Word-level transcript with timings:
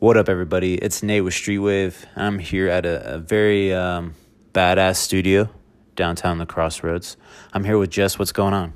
What 0.00 0.16
up, 0.16 0.30
everybody? 0.30 0.76
It's 0.76 1.02
Nate 1.02 1.22
with 1.22 1.34
Streetwave. 1.34 2.06
I'm 2.16 2.38
here 2.38 2.68
at 2.68 2.86
a, 2.86 3.16
a 3.16 3.18
very 3.18 3.74
um, 3.74 4.14
badass 4.54 4.96
studio 4.96 5.50
downtown 5.94 6.38
the 6.38 6.46
Crossroads. 6.46 7.18
I'm 7.52 7.64
here 7.64 7.76
with 7.76 7.90
Jess. 7.90 8.18
What's 8.18 8.32
going 8.32 8.54
on? 8.54 8.72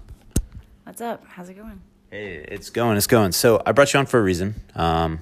What's 0.82 1.00
up? 1.00 1.24
How's 1.26 1.48
it 1.48 1.54
going? 1.54 1.80
Hey, 2.10 2.45
it's 2.46 2.68
going. 2.68 2.98
It's 2.98 3.06
going. 3.06 3.32
So 3.32 3.62
I 3.64 3.72
brought 3.72 3.95
you 3.95 4.00
on 4.00 4.04
for 4.04 4.21
a 4.21 4.22
reason. 4.22 4.56
Um, 4.74 5.21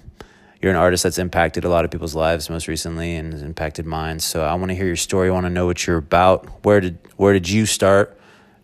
you're 0.61 0.73
an 0.73 0.77
artist 0.77 1.04
that's 1.04 1.18
impacted 1.18 1.64
a 1.64 1.68
lot 1.68 1.84
of 1.84 1.93
people's 1.93 2.16
lives 2.16 2.50
most 2.50 2.66
recently 2.66 3.14
and 3.14 3.32
has 3.32 3.43
impacted 3.43 3.87
mine. 3.87 4.19
So 4.19 4.43
I 4.43 4.55
want 4.55 4.71
to 4.71 4.75
hear 4.75 4.87
your 4.87 4.96
story. 4.96 5.29
I 5.29 5.32
want 5.32 5.46
to 5.46 5.50
know 5.50 5.66
what 5.66 5.87
you're 5.87 5.98
about. 5.98 6.64
Where 6.64 6.80
did 6.80 6.98
where 7.14 7.32
did 7.32 7.48
you 7.48 7.64
start, 7.64 8.19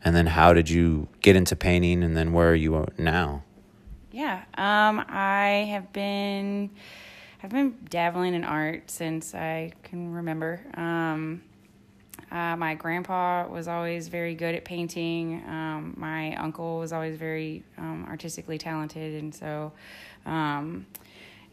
and 0.05 0.17
then 0.17 0.27
how 0.27 0.55
did 0.55 0.69
you 0.69 1.07
get 1.21 1.37
into 1.37 1.55
painting, 1.55 2.03
and 2.03 2.17
then 2.17 2.33
where 2.33 2.51
are 2.51 2.57
you 2.57 2.85
now? 2.99 3.45
Yeah, 4.11 4.39
um, 4.55 5.05
I 5.09 5.69
have 5.71 5.93
been 5.93 6.71
I've 7.43 7.51
been 7.51 7.77
dabbling 7.89 8.35
in 8.35 8.43
art 8.43 8.91
since 8.91 9.35
I 9.35 9.73
can 9.85 10.13
remember. 10.13 10.61
Um, 10.75 11.43
uh, 12.33 12.57
my 12.57 12.75
grandpa 12.75 13.47
was 13.47 13.69
always 13.69 14.09
very 14.09 14.35
good 14.35 14.57
at 14.57 14.65
painting. 14.65 15.43
Um, 15.47 15.95
my 15.97 16.35
uncle 16.35 16.79
was 16.79 16.93
always 16.93 17.17
very 17.17 17.65
um, 17.79 18.07
artistically 18.09 18.59
talented, 18.59 19.23
and 19.23 19.33
so, 19.33 19.73
um, 20.27 20.85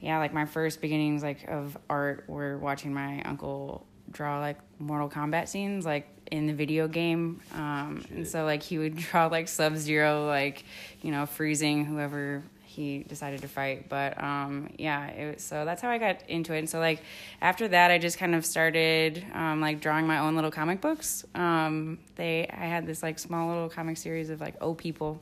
yeah, 0.02 0.17
like 0.17 0.34
my 0.34 0.45
first 0.45 0.81
beginnings 0.81 1.21
like 1.21 1.48
of 1.48 1.77
art 1.88 2.26
were 2.27 2.57
watching 2.57 2.93
my 2.93 3.21
uncle 3.21 3.85
draw 4.12 4.40
like 4.40 4.57
Mortal 4.79 5.09
Kombat 5.09 5.48
scenes, 5.48 5.85
like 5.85 6.07
in 6.31 6.48
the 6.48 6.54
video 6.54 6.88
game. 6.88 7.41
Um, 7.54 8.04
and 8.09 8.27
so 8.27 8.43
like 8.43 8.63
he 8.63 8.79
would 8.79 8.95
draw 8.98 9.27
like 9.27 9.48
Sub 9.48 9.77
Zero, 9.77 10.26
like 10.26 10.63
you 11.04 11.12
know 11.12 11.27
freezing 11.27 11.85
whoever 11.85 12.43
he 12.75 12.99
decided 12.99 13.41
to 13.41 13.47
fight. 13.47 13.89
But 13.89 14.21
um, 14.21 14.70
yeah, 14.77 15.07
it 15.07 15.41
so 15.41 15.65
that's 15.65 15.81
how 15.81 15.89
I 15.89 15.97
got 15.97 16.27
into 16.27 16.53
it. 16.53 16.59
And 16.59 16.70
so 16.70 16.79
like 16.79 17.01
after 17.41 17.67
that, 17.70 17.91
I 17.91 17.98
just 17.98 18.17
kind 18.17 18.35
of 18.35 18.45
started 18.45 19.26
um, 19.34 19.62
like 19.62 19.79
drawing 19.79 20.05
my 20.05 20.20
own 20.20 20.35
little 20.35 20.51
comic 20.51 20.81
books. 20.81 21.26
Um, 21.34 21.99
they 22.15 22.48
I 22.48 22.65
had 22.65 22.85
this 22.85 23.01
like 23.01 23.20
small 23.20 23.48
little 23.48 23.70
comic 23.70 23.98
series 23.98 24.29
of 24.29 24.41
like 24.41 24.55
oh 24.62 24.73
people, 24.73 25.21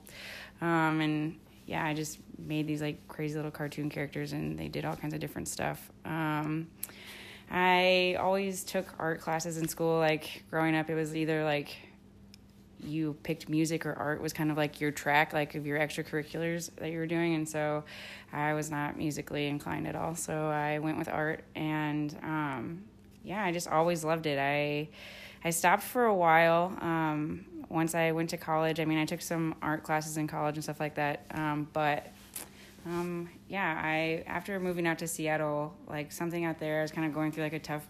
um, 0.62 1.02
and 1.02 1.40
yeah, 1.66 1.86
I 1.86 1.94
just 1.94 2.20
made 2.38 2.68
these 2.68 2.82
like 2.82 3.08
crazy 3.08 3.36
little 3.36 3.52
cartoon 3.52 3.90
characters, 3.90 4.34
and 4.34 4.58
they 4.58 4.68
did 4.68 4.86
all 4.86 4.96
kinds 4.96 5.14
of 5.14 5.20
different 5.20 5.48
stuff. 5.48 5.92
Um, 6.06 6.68
I 7.52 8.18
always 8.20 8.64
took 8.64 8.88
art 9.00 9.22
classes 9.22 9.58
in 9.58 9.68
school. 9.68 10.00
Like 10.00 10.44
growing 10.50 10.76
up, 10.76 10.90
it 10.90 10.96
was 10.96 11.16
either 11.16 11.44
like 11.44 11.76
you 12.84 13.16
picked 13.24 13.50
music 13.50 13.86
or 13.86 13.94
art 13.94 14.22
was 14.22 14.34
kind 14.34 14.52
of 14.52 14.58
like 14.58 14.82
your 14.82 14.92
track, 14.92 15.34
like 15.34 15.56
of 15.56 15.66
your 15.66 15.80
extracurriculars 15.80 16.70
that 16.78 16.92
you 16.92 16.98
were 16.98 17.08
doing. 17.08 17.36
And 17.36 17.48
so 17.48 17.84
I 18.32 18.54
was 18.54 18.70
not 18.72 18.98
musically 18.98 19.48
inclined 19.48 19.88
at 19.88 19.96
all. 19.96 20.16
So 20.16 20.48
I 20.48 20.80
went 20.80 20.98
with 20.98 21.10
art 21.10 21.44
and 21.56 22.16
um, 22.24 22.84
yeah, 23.24 23.44
I 23.44 23.52
just 23.52 23.68
always 23.68 24.04
loved 24.04 24.26
it. 24.26 24.40
I 24.40 24.90
I 25.46 25.50
stopped 25.50 25.84
for 25.84 26.06
a 26.06 26.16
while. 26.16 26.78
Um, 26.80 27.46
once 27.70 27.96
I 27.96 28.12
went 28.12 28.30
to 28.30 28.38
college, 28.38 28.80
I 28.80 28.86
mean, 28.86 28.98
I 28.98 29.06
took 29.06 29.22
some 29.22 29.56
art 29.62 29.84
classes 29.84 30.18
in 30.18 30.28
college 30.28 30.56
and 30.56 30.64
stuff 30.64 30.80
like 30.80 30.96
that. 30.96 31.26
Um, 31.32 31.68
but 31.74 32.14
um, 32.86 33.30
yeah, 33.48 33.82
I 33.84 34.24
after 34.28 34.60
moving 34.60 34.88
out 34.88 35.00
to 35.00 35.08
Seattle, 35.08 35.74
like 35.88 36.12
something 36.12 36.46
out 36.46 36.60
there, 36.60 36.80
I 36.80 36.82
was 36.82 36.92
kind 36.92 37.08
of 37.08 37.14
going 37.14 37.32
through 37.32 37.44
like 37.44 37.54
a 37.54 37.60
tough 37.60 37.86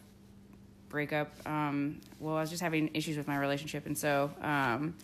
breakup. 0.93 1.33
Um, 1.45 1.99
well, 2.21 2.37
I 2.37 2.41
was 2.41 2.49
just 2.49 2.61
having 2.61 2.91
issues 2.93 3.17
with 3.17 3.27
my 3.27 3.37
relationship, 3.37 3.85
and 3.85 3.97
so 3.97 4.31
um, 4.41 4.95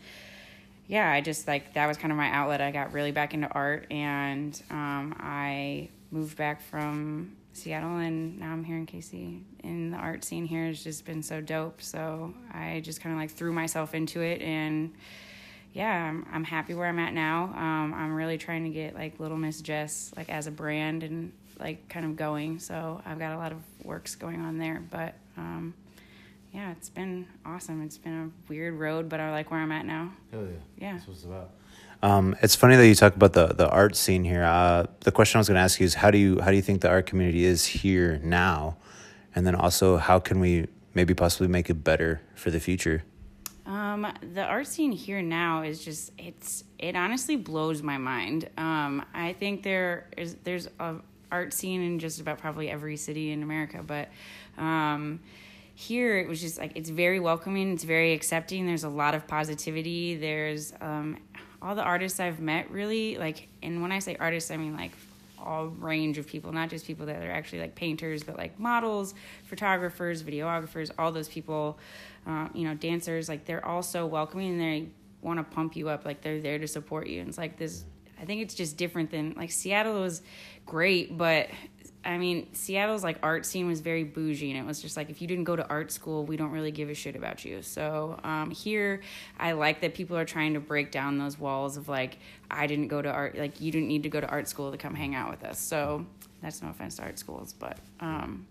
yeah, 0.88 1.12
I 1.12 1.20
just 1.20 1.48
like 1.48 1.74
that 1.74 1.88
was 1.88 1.98
kind 1.98 2.14
of 2.14 2.18
my 2.18 2.30
outlet. 2.30 2.62
I 2.62 2.72
got 2.72 2.94
really 2.94 3.12
back 3.12 3.34
into 3.34 3.50
art, 3.50 3.88
and 3.92 4.62
um, 4.72 5.14
I 5.20 5.90
moved 6.12 6.38
back 6.38 6.62
from 6.62 7.36
Seattle, 7.52 7.98
and 7.98 8.40
now 8.40 8.54
I'm 8.54 8.64
here 8.64 8.78
in 8.78 8.86
KC. 8.86 9.42
And 9.64 9.92
the 9.92 9.98
art 9.98 10.24
scene 10.24 10.46
here 10.46 10.68
has 10.68 10.82
just 10.82 11.06
been 11.06 11.22
so 11.22 11.42
dope. 11.42 11.82
So 11.82 12.34
I 12.54 12.80
just 12.80 13.02
kind 13.02 13.14
of 13.14 13.20
like 13.20 13.32
threw 13.32 13.52
myself 13.52 13.94
into 13.94 14.22
it, 14.22 14.42
and 14.42 14.94
yeah, 15.74 16.10
I'm, 16.10 16.26
I'm 16.32 16.44
happy 16.44 16.74
where 16.74 16.88
I'm 16.88 17.00
at 17.00 17.14
now. 17.14 17.44
Um, 17.56 17.94
I'm 17.94 18.14
really 18.14 18.38
trying 18.38 18.64
to 18.64 18.70
get 18.70 18.96
like 18.96 19.20
Little 19.20 19.38
Miss 19.38 19.62
Jess 19.62 20.12
like 20.16 20.30
as 20.30 20.48
a 20.48 20.52
brand 20.52 21.04
and 21.04 21.32
like 21.60 21.90
kind 21.90 22.06
of 22.06 22.16
going. 22.16 22.60
So 22.60 23.02
I've 23.06 23.20
got 23.20 23.34
a 23.34 23.38
lot 23.38 23.52
of 23.52 23.60
works 23.84 24.16
going 24.16 24.42
on 24.42 24.58
there, 24.58 24.82
but 24.90 25.14
um, 25.40 25.74
yeah, 26.54 26.72
it's 26.72 26.90
been 26.90 27.28
awesome. 27.46 27.82
It's 27.84 27.98
been 27.98 28.14
a 28.32 28.52
weird 28.52 28.76
road, 28.76 29.08
but 29.08 29.20
I 29.20 29.32
like 29.32 29.52
where 29.52 29.60
I'm 29.60 29.72
at 29.72 29.86
now. 29.86 30.12
Hell 30.32 30.42
yeah. 30.42 30.48
Yeah. 30.78 30.94
That's 30.94 31.08
what 31.08 31.14
it's 31.16 31.26
about. 31.26 31.52
Um, 32.02 32.36
it's 32.42 32.56
funny 32.56 32.76
that 32.76 32.88
you 32.88 32.96
talk 32.96 33.16
about 33.16 33.34
the, 33.34 33.48
the 33.48 33.70
art 33.70 33.96
scene 33.96 34.24
here. 34.24 34.44
Uh, 34.44 34.86
the 35.02 35.12
question 35.12 35.38
I 35.38 35.40
was 35.40 35.48
going 35.48 35.56
to 35.56 35.62
ask 35.62 35.80
you 35.80 35.86
is 35.86 35.96
how 35.96 36.12
do 36.12 36.18
you 36.18 36.40
how 36.40 36.50
do 36.50 36.56
you 36.56 36.62
think 36.62 36.82
the 36.82 36.90
art 36.90 37.06
community 37.06 37.44
is 37.44 37.66
here 37.66 38.20
now, 38.24 38.78
and 39.36 39.46
then 39.46 39.54
also 39.54 39.98
how 39.98 40.20
can 40.20 40.40
we 40.40 40.68
maybe 40.94 41.14
possibly 41.14 41.48
make 41.48 41.70
it 41.70 41.84
better 41.84 42.22
for 42.36 42.52
the 42.52 42.60
future? 42.60 43.04
Um, 43.66 44.08
the 44.34 44.44
art 44.44 44.68
scene 44.68 44.94
here 44.94 45.22
now 45.22 45.62
is 45.62 45.84
just 45.84 46.12
it's 46.18 46.64
it 46.80 46.96
honestly 46.96 47.36
blows 47.36 47.84
my 47.84 47.98
mind. 47.98 48.50
Um, 48.58 49.06
I 49.14 49.34
think 49.34 49.64
there 49.64 50.08
is 50.18 50.36
there's 50.44 50.70
a 50.80 50.96
art 51.32 51.54
scene 51.54 51.82
in 51.82 52.00
just 52.00 52.22
about 52.22 52.40
probably 52.40 52.70
every 52.70 52.98
city 52.98 53.32
in 53.32 53.44
America, 53.44 53.84
but 53.86 54.10
um, 54.58 55.20
here 55.76 56.18
it 56.18 56.28
was 56.28 56.42
just 56.42 56.58
like 56.58 56.74
it's 56.76 56.90
very 56.90 57.20
welcoming, 57.20 57.74
it's 57.74 57.84
very 57.84 58.14
accepting. 58.14 58.66
There's 58.66 58.84
a 58.84 58.90
lot 58.90 59.16
of 59.16 59.28
positivity. 59.28 60.16
There's 60.16 60.74
um, 60.82 61.18
all 61.62 61.76
the 61.76 61.84
artists 61.84 62.20
I've 62.20 62.40
met 62.40 62.70
really 62.70 63.18
like, 63.18 63.48
and 63.64 63.82
when 63.82 63.92
I 63.92 64.00
say 64.00 64.18
artists, 64.20 64.52
I 64.52 64.58
mean 64.58 64.76
like 64.76 64.92
all 65.42 65.68
range 65.68 66.18
of 66.18 66.28
people, 66.28 66.52
not 66.52 66.70
just 66.70 66.86
people 66.86 67.06
that 67.06 67.24
are 67.24 67.32
actually 67.32 67.60
like 67.60 67.76
painters, 67.76 68.24
but 68.24 68.38
like 68.38 68.60
models, 68.60 69.14
photographers, 69.46 70.22
videographers, 70.24 70.92
all 70.98 71.12
those 71.12 71.30
people, 71.30 71.80
uh, 72.28 72.48
you 72.54 72.68
know, 72.68 72.74
dancers. 72.74 73.30
Like 73.30 73.46
they're 73.46 73.66
all 73.66 73.82
so 73.82 74.06
welcoming 74.06 74.52
and 74.52 74.62
they 74.62 74.90
want 75.22 75.40
to 75.40 75.44
pump 75.44 75.76
you 75.76 75.90
up. 75.90 76.06
Like 76.06 76.22
they're 76.22 76.42
there 76.42 76.60
to 76.60 76.68
support 76.68 77.08
you. 77.08 77.22
And 77.22 77.30
it's 77.30 77.38
like 77.38 77.58
this. 77.58 77.86
I 78.22 78.26
think 78.26 78.42
it's 78.42 78.54
just 78.54 78.76
different 78.76 79.12
than 79.12 79.34
like 79.38 79.52
Seattle 79.52 80.02
was 80.02 80.22
great, 80.66 81.18
but 81.18 81.48
I 82.04 82.18
mean, 82.18 82.48
Seattle's 82.54 83.04
like 83.04 83.18
art 83.22 83.46
scene 83.46 83.68
was 83.68 83.82
very 83.82 84.04
bougie, 84.04 84.52
and 84.52 84.60
it 84.60 84.66
was 84.66 84.82
just 84.82 84.96
like 84.96 85.10
if 85.10 85.22
you 85.22 85.28
didn't 85.28 85.44
go 85.44 85.56
to 85.56 85.68
art 85.68 85.92
school, 85.92 86.26
we 86.26 86.38
don't 86.38 86.52
really 86.52 86.72
give 86.72 86.90
a 86.90 86.94
shit 86.94 87.16
about 87.16 87.44
you. 87.44 87.62
So 87.62 88.20
um, 88.24 88.52
here, 88.52 89.02
I 89.38 89.52
like 89.52 89.82
that 89.82 89.94
people 89.94 90.18
are 90.18 90.26
trying 90.26 90.54
to 90.54 90.60
break 90.62 90.92
down 90.92 91.18
those 91.18 91.38
walls 91.38 91.76
of 91.76 91.90
like 91.90 92.18
I 92.50 92.68
didn't 92.68 92.88
go 92.88 93.02
to 93.02 93.10
art, 93.10 93.38
like 93.38 93.60
you 93.60 93.72
didn't 93.72 93.90
need 93.90 94.04
to 94.04 94.10
go 94.10 94.22
to 94.22 94.28
art 94.28 94.48
school 94.48 94.72
to 94.72 94.78
come 94.78 94.96
hang 94.96 95.14
out 95.14 95.30
with 95.30 95.44
us. 95.44 95.60
So 95.60 96.06
that's 96.42 96.62
no 96.62 96.70
offense 96.70 96.96
to 96.98 97.04
art 97.04 97.20
schools, 97.20 97.54
but 97.54 97.78
um, 98.00 98.48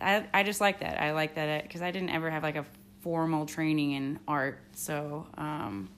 I 0.00 0.24
I 0.32 0.42
just 0.42 0.62
like 0.62 0.80
that. 0.80 1.00
I 1.00 1.12
like 1.12 1.34
that 1.34 1.64
because 1.64 1.82
I 1.82 1.90
didn't 1.90 2.10
ever 2.10 2.30
have 2.30 2.42
like 2.42 2.56
a 2.56 2.64
formal 3.02 3.44
training 3.44 3.92
in 3.92 4.18
art, 4.26 4.58
so. 4.72 5.26
Um, 5.36 5.90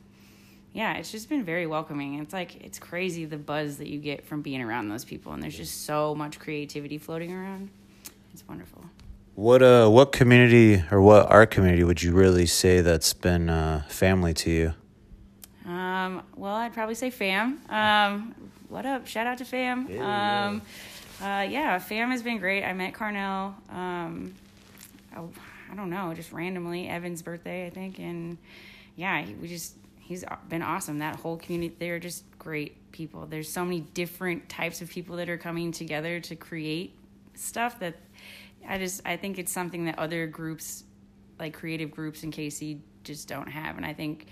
yeah, 0.78 0.94
it's 0.94 1.10
just 1.10 1.28
been 1.28 1.42
very 1.42 1.66
welcoming. 1.66 2.20
It's 2.20 2.32
like 2.32 2.64
it's 2.64 2.78
crazy 2.78 3.24
the 3.24 3.36
buzz 3.36 3.78
that 3.78 3.88
you 3.88 3.98
get 3.98 4.24
from 4.24 4.42
being 4.42 4.62
around 4.62 4.88
those 4.88 5.04
people, 5.04 5.32
and 5.32 5.42
there's 5.42 5.56
just 5.56 5.84
so 5.84 6.14
much 6.14 6.38
creativity 6.38 6.98
floating 6.98 7.32
around. 7.32 7.68
It's 8.32 8.46
wonderful. 8.46 8.84
What 9.34 9.60
uh, 9.60 9.88
what 9.88 10.12
community 10.12 10.84
or 10.92 11.02
what 11.02 11.28
art 11.32 11.50
community 11.50 11.82
would 11.82 12.00
you 12.00 12.12
really 12.12 12.46
say 12.46 12.80
that's 12.80 13.12
been 13.12 13.50
uh, 13.50 13.82
family 13.88 14.32
to 14.34 14.50
you? 14.52 14.74
Um, 15.68 16.22
well, 16.36 16.54
I'd 16.54 16.74
probably 16.74 16.94
say 16.94 17.10
fam. 17.10 17.60
Um, 17.68 18.36
what 18.68 18.86
up? 18.86 19.08
Shout 19.08 19.26
out 19.26 19.38
to 19.38 19.44
fam. 19.44 19.88
Yeah. 19.90 20.46
Um, 20.46 20.62
uh, 21.20 21.42
yeah, 21.42 21.80
fam 21.80 22.12
has 22.12 22.22
been 22.22 22.38
great. 22.38 22.62
I 22.62 22.72
met 22.72 22.92
Carnell. 22.92 23.52
Um, 23.68 24.32
oh, 25.16 25.28
I 25.72 25.74
don't 25.74 25.90
know, 25.90 26.14
just 26.14 26.30
randomly 26.30 26.86
Evan's 26.86 27.22
birthday, 27.22 27.66
I 27.66 27.70
think, 27.70 27.98
and 27.98 28.38
yeah, 28.94 29.24
we 29.42 29.48
just 29.48 29.74
he's 30.08 30.24
been 30.48 30.62
awesome. 30.62 31.00
That 31.00 31.16
whole 31.16 31.36
community, 31.36 31.76
they're 31.78 31.98
just 31.98 32.24
great 32.38 32.90
people. 32.92 33.26
There's 33.26 33.48
so 33.48 33.62
many 33.62 33.80
different 33.80 34.48
types 34.48 34.80
of 34.80 34.88
people 34.88 35.16
that 35.16 35.28
are 35.28 35.36
coming 35.36 35.70
together 35.70 36.18
to 36.20 36.34
create 36.34 36.96
stuff 37.34 37.78
that 37.80 37.94
I 38.66 38.78
just 38.78 39.02
I 39.04 39.18
think 39.18 39.38
it's 39.38 39.52
something 39.52 39.84
that 39.84 39.98
other 39.98 40.26
groups 40.26 40.84
like 41.38 41.52
creative 41.52 41.90
groups 41.90 42.22
in 42.22 42.32
KC 42.32 42.80
just 43.04 43.28
don't 43.28 43.48
have. 43.48 43.76
And 43.76 43.84
I 43.84 43.92
think 43.92 44.28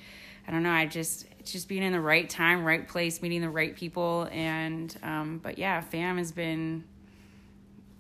I 0.49 0.51
don't 0.51 0.63
know, 0.63 0.71
I 0.71 0.87
just 0.87 1.27
it's 1.39 1.53
just 1.53 1.69
being 1.69 1.83
in 1.83 1.93
the 1.93 2.01
right 2.01 2.29
time, 2.29 2.65
right 2.65 2.89
place, 2.89 3.21
meeting 3.21 3.43
the 3.43 3.51
right 3.51 3.77
people 3.77 4.29
and 4.33 4.97
um 5.03 5.41
but 5.43 5.59
yeah, 5.59 5.83
fam 5.83 6.17
has 6.17 6.33
been 6.33 6.85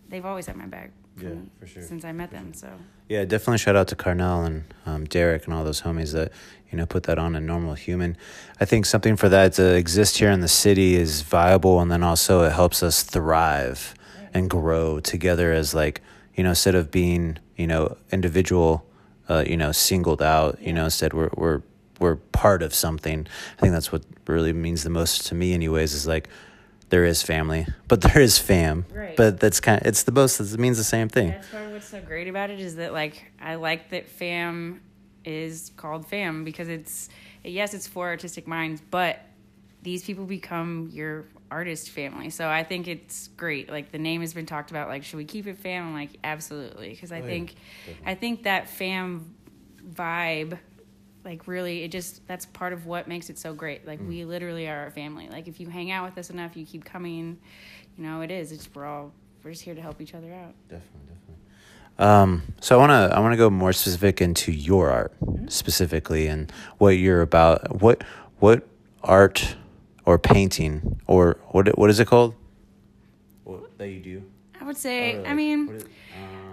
they've 0.08 0.24
always 0.24 0.46
had 0.46 0.56
my 0.56 0.66
back. 0.66 0.92
Yeah, 1.20 1.30
for 1.58 1.66
sure. 1.66 1.82
Since 1.82 2.04
I 2.04 2.12
met 2.12 2.30
For 2.30 2.36
them, 2.36 2.54
so 2.54 2.68
Yeah, 3.08 3.24
definitely 3.24 3.58
shout 3.58 3.76
out 3.76 3.88
to 3.88 3.96
Carnell 3.96 4.46
and 4.46 4.64
um, 4.84 5.04
Derek 5.04 5.44
and 5.46 5.54
all 5.54 5.64
those 5.64 5.82
homies 5.82 6.12
that 6.12 6.32
you 6.70 6.76
know 6.76 6.86
put 6.86 7.04
that 7.04 7.18
on 7.18 7.34
a 7.34 7.40
normal 7.40 7.74
human. 7.74 8.16
I 8.60 8.64
think 8.64 8.86
something 8.86 9.16
for 9.16 9.28
that 9.28 9.54
to 9.54 9.74
exist 9.74 10.18
here 10.18 10.30
in 10.30 10.40
the 10.40 10.48
city 10.48 10.94
is 10.94 11.22
viable, 11.22 11.80
and 11.80 11.90
then 11.90 12.02
also 12.02 12.42
it 12.42 12.52
helps 12.52 12.82
us 12.82 13.02
thrive 13.02 13.94
and 14.34 14.50
grow 14.50 15.00
together 15.00 15.52
as 15.52 15.74
like 15.74 16.02
you 16.34 16.44
know 16.44 16.50
instead 16.50 16.74
of 16.74 16.90
being 16.90 17.38
you 17.56 17.66
know 17.66 17.96
individual, 18.10 18.86
uh, 19.28 19.44
you 19.46 19.56
know 19.56 19.72
singled 19.72 20.20
out. 20.20 20.60
You 20.60 20.72
know 20.72 20.84
instead 20.84 21.14
we're 21.14 21.30
we're 21.34 21.62
we're 21.98 22.16
part 22.16 22.62
of 22.62 22.74
something. 22.74 23.26
I 23.56 23.60
think 23.60 23.72
that's 23.72 23.90
what 23.90 24.02
really 24.26 24.52
means 24.52 24.82
the 24.82 24.90
most 24.90 25.26
to 25.28 25.34
me, 25.34 25.54
anyways. 25.54 25.94
Is 25.94 26.06
like 26.06 26.28
there 26.88 27.04
is 27.04 27.22
family, 27.22 27.66
but 27.88 28.00
there 28.02 28.20
is 28.20 28.38
fam. 28.38 28.86
Right. 28.92 29.16
But 29.16 29.40
that's 29.40 29.60
kind 29.60 29.80
of, 29.80 29.86
it's 29.86 30.02
the 30.04 30.12
both, 30.12 30.40
it 30.40 30.58
means 30.58 30.76
the 30.76 30.84
same 30.84 31.08
thing. 31.08 31.30
That's 31.32 31.48
part 31.48 31.64
of 31.64 31.72
what's 31.72 31.88
so 31.88 32.00
great 32.00 32.28
about 32.28 32.50
it 32.50 32.60
is 32.60 32.76
that 32.76 32.92
like 32.92 33.24
I 33.40 33.56
like 33.56 33.90
that 33.90 34.08
fam 34.08 34.80
is 35.24 35.72
called 35.76 36.06
fam 36.06 36.44
because 36.44 36.68
it's 36.68 37.08
yes 37.42 37.74
it's 37.74 37.86
for 37.86 38.06
artistic 38.08 38.46
minds, 38.46 38.80
but 38.90 39.18
these 39.82 40.04
people 40.04 40.24
become 40.24 40.88
your 40.92 41.24
artist 41.50 41.90
family. 41.90 42.30
So 42.30 42.48
I 42.48 42.62
think 42.64 42.88
it's 42.88 43.28
great. 43.36 43.70
Like 43.70 43.92
the 43.92 43.98
name 43.98 44.20
has 44.20 44.34
been 44.34 44.46
talked 44.46 44.70
about. 44.70 44.88
Like 44.88 45.04
should 45.04 45.16
we 45.16 45.24
keep 45.24 45.46
it 45.46 45.58
fam? 45.58 45.88
I'm 45.88 45.92
like 45.94 46.10
absolutely 46.24 46.90
because 46.90 47.10
I 47.12 47.20
Oh, 47.20 47.26
think 47.26 47.54
Definitely. 47.86 48.10
I 48.12 48.14
think 48.14 48.42
that 48.44 48.68
fam 48.68 49.34
vibe 49.88 50.58
like 51.26 51.46
really 51.46 51.82
it 51.82 51.90
just 51.90 52.26
that's 52.26 52.46
part 52.46 52.72
of 52.72 52.86
what 52.86 53.08
makes 53.08 53.28
it 53.28 53.36
so 53.36 53.52
great 53.52 53.86
like 53.86 54.00
we 54.08 54.24
literally 54.24 54.68
are 54.68 54.86
a 54.86 54.90
family 54.90 55.28
like 55.28 55.48
if 55.48 55.60
you 55.60 55.68
hang 55.68 55.90
out 55.90 56.08
with 56.08 56.16
us 56.16 56.30
enough 56.30 56.56
you 56.56 56.64
keep 56.64 56.84
coming 56.84 57.36
you 57.98 58.04
know 58.04 58.22
it 58.22 58.30
is 58.30 58.52
it's 58.52 58.68
we're 58.74 58.86
all 58.86 59.12
we're 59.42 59.50
just 59.50 59.62
here 59.62 59.74
to 59.74 59.82
help 59.82 60.00
each 60.00 60.14
other 60.14 60.32
out 60.32 60.54
Definitely, 60.68 61.00
definitely. 61.08 61.34
Um, 61.98 62.42
so 62.60 62.76
I 62.76 62.78
want 62.78 62.90
to 62.90 63.16
I 63.16 63.20
want 63.20 63.32
to 63.32 63.36
go 63.36 63.50
more 63.50 63.72
specific 63.72 64.20
into 64.20 64.52
your 64.52 64.90
art 64.90 65.14
specifically 65.48 66.26
and 66.26 66.52
what 66.76 66.90
you're 66.90 67.22
about. 67.22 67.80
What 67.80 68.04
what 68.38 68.68
art 69.02 69.56
or 70.04 70.18
painting 70.18 71.00
or 71.06 71.38
what 71.48 71.76
what 71.78 71.88
is 71.88 71.98
it 71.98 72.06
called? 72.06 72.34
What 73.44 73.78
that 73.78 73.88
you 73.88 74.00
do? 74.00 74.22
i 74.60 74.64
would 74.64 74.76
say 74.76 75.24
i 75.24 75.32
mean 75.32 75.80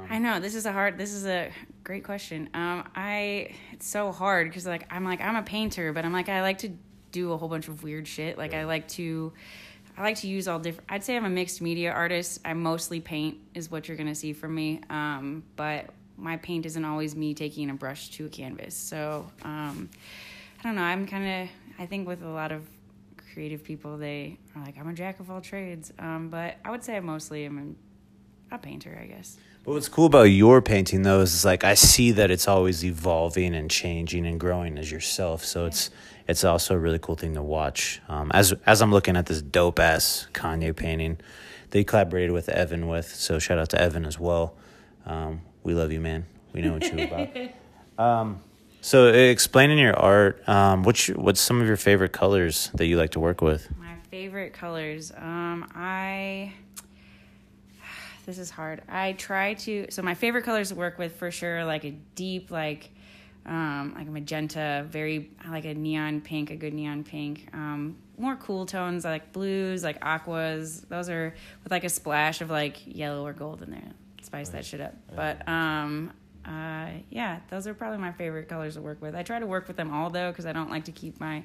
I 0.10 0.20
know 0.20 0.40
this 0.40 0.54
is 0.54 0.68
a 0.68 0.72
hard. 0.72 1.00
This 1.00 1.12
is 1.12 1.26
a 1.26 1.50
great 1.84 2.04
question. 2.04 2.50
Um, 2.54 2.88
I 2.96 3.52
it's 3.72 3.88
so 3.88 4.12
hard 4.12 4.48
because 4.48 4.66
like 4.66 4.88
I'm 4.92 5.04
like 5.04 5.22
I'm 5.22 5.36
a 5.36 5.44
painter, 5.44 5.94
but 5.94 6.06
I'm 6.06 6.14
like 6.14 6.30
I 6.30 6.42
like 6.42 6.60
to 6.60 6.72
do 7.12 7.32
a 7.32 7.38
whole 7.38 7.50
bunch 7.50 7.68
of 7.68 7.84
weird 7.84 8.08
shit. 8.08 8.38
Like 8.38 8.54
I 8.54 8.66
like 8.66 8.88
to, 8.90 9.32
I 9.98 10.02
like 10.02 10.18
to 10.18 10.28
use 10.28 10.48
all 10.48 10.60
different. 10.60 10.90
I'd 10.90 11.04
say 11.04 11.16
I'm 11.16 11.26
a 11.26 11.30
mixed 11.30 11.62
media 11.62 11.92
artist. 11.92 12.42
I 12.44 12.54
mostly 12.54 13.00
paint 13.00 13.38
is 13.54 13.70
what 13.72 13.88
you're 13.88 13.98
gonna 13.98 14.16
see 14.16 14.34
from 14.34 14.56
me. 14.56 14.82
Um, 14.90 15.44
but 15.56 15.90
my 16.18 16.38
paint 16.38 16.66
isn't 16.66 16.86
always 16.86 17.16
me 17.16 17.34
taking 17.34 17.70
a 17.70 17.74
brush 17.74 18.10
to 18.12 18.26
a 18.26 18.30
canvas. 18.30 18.76
So 18.76 19.26
um, 19.44 19.90
I 20.60 20.64
don't 20.64 20.76
know. 20.76 20.84
I'm 20.84 21.08
kind 21.08 21.44
of. 21.44 21.50
I 21.80 21.86
think 21.86 22.08
with 22.08 22.22
a 22.22 22.30
lot 22.30 22.52
of 22.52 22.68
creative 23.34 23.64
people, 23.64 23.98
they 23.98 24.38
are 24.56 24.64
like 24.64 24.78
I'm 24.78 24.88
a 24.88 24.94
jack 24.94 25.20
of 25.20 25.30
all 25.32 25.42
trades. 25.42 25.92
Um, 26.00 26.30
but 26.30 26.58
I 26.66 26.72
would 26.72 26.84
say 26.84 26.98
I 26.98 27.00
mostly 27.00 27.46
am 27.46 27.76
a 28.52 28.58
painter. 28.58 28.98
I 29.00 29.06
guess. 29.06 29.38
But 29.64 29.74
what's 29.74 29.88
cool 29.88 30.08
about 30.08 30.24
your 30.24 30.62
painting 30.62 31.04
though 31.04 31.22
is 31.22 31.46
like 31.46 31.64
I 31.64 31.74
see 31.76 32.12
that 32.12 32.30
it's 32.30 32.48
always 32.48 32.84
evolving 32.84 33.56
and 33.56 33.72
changing 33.72 34.26
and 34.26 34.40
growing 34.40 34.78
as 34.78 34.92
yourself. 34.92 35.46
So 35.46 35.66
it's 35.66 35.90
it's 36.28 36.44
also 36.44 36.76
a 36.76 36.78
really 36.78 37.00
cool 37.00 37.16
thing 37.16 37.34
to 37.36 37.42
watch. 37.42 38.02
Um, 38.10 38.30
as 38.34 38.54
as 38.66 38.82
I'm 38.82 38.92
looking 38.92 39.16
at 39.16 39.28
this 39.28 39.42
dope 39.42 39.80
ass 39.80 40.28
Kanye 40.34 40.76
painting, 40.76 41.18
that 41.70 41.78
he 41.78 41.84
collaborated 41.86 42.32
with 42.32 42.50
Evan 42.50 42.88
with. 42.88 43.08
So 43.08 43.40
shout 43.40 43.58
out 43.58 43.70
to 43.70 43.82
Evan 43.82 44.06
as 44.06 44.20
well. 44.20 44.56
Um, 45.06 45.42
we 45.64 45.74
love 45.74 45.92
you, 45.92 46.02
man. 46.02 46.26
We 46.52 46.62
know 46.62 46.74
what 46.74 46.84
you're 46.84 47.08
about. 47.08 47.30
Um, 47.96 48.42
so 48.82 49.10
explaining 49.10 49.78
your 49.78 49.96
art, 49.96 50.50
um, 50.50 50.82
what's 50.82 51.08
your, 51.08 51.18
what's 51.18 51.40
some 51.40 51.62
of 51.62 51.68
your 51.68 51.78
favorite 51.78 52.12
colors 52.12 52.72
that 52.74 52.88
you 52.88 52.98
like 52.98 53.12
to 53.12 53.20
work 53.20 53.40
with? 53.40 53.70
My 53.78 53.94
favorite 54.10 54.54
colors. 54.54 55.12
Um, 55.16 55.72
I. 55.76 56.54
This 58.26 58.38
is 58.38 58.50
hard. 58.50 58.82
I 58.88 59.14
try 59.14 59.56
to. 59.56 59.88
So 59.90 60.02
my 60.02 60.14
favorite 60.14 60.44
colors 60.44 60.70
to 60.70 60.76
work 60.76 60.98
with 60.98 61.16
for 61.16 61.30
sure, 61.32 61.66
like 61.66 61.84
a 61.84 61.92
deep, 62.16 62.52
like, 62.52 62.90
um, 63.46 63.94
like 63.98 64.08
a 64.08 64.12
magenta, 64.12 64.86
very 64.90 65.32
like 65.50 65.66
a 65.66 65.74
neon 65.74 66.22
pink, 66.22 66.50
a 66.50 66.56
good 66.56 66.74
neon 66.74 67.04
pink. 67.04 67.50
Um, 67.54 67.98
more 68.18 68.36
cool 68.38 68.66
tones 68.66 69.04
like 69.04 69.34
blues, 69.34 69.84
like 69.84 69.98
aquas. 70.02 70.82
Those 70.82 71.10
are 71.10 71.34
with 71.64 71.72
like 71.72 71.84
a 71.84 71.90
splash 71.90 72.42
of 72.42 72.50
like 72.50 72.78
yellow 72.86 73.26
or 73.26 73.34
gold 73.34 73.62
in 73.62 73.72
there. 73.72 73.92
Spice 74.22 74.50
that 74.50 74.66
shit 74.66 74.80
up. 74.80 74.96
But 75.14 75.46
um, 75.48 76.14
uh, 76.46 76.88
yeah, 77.10 77.40
those 77.50 77.68
are 77.68 77.74
probably 77.74 78.00
my 78.00 78.14
favorite 78.14 78.48
colors 78.48 78.76
to 78.76 78.82
work 78.82 79.02
with. 79.02 79.16
I 79.16 79.24
try 79.24 79.40
to 79.40 79.48
work 79.48 79.68
with 79.68 79.76
them 79.76 79.94
all 79.94 80.10
though, 80.10 80.32
because 80.32 80.46
I 80.46 80.54
don't 80.54 80.70
like 80.70 80.86
to 80.86 80.92
keep 80.92 81.20
my 81.20 81.44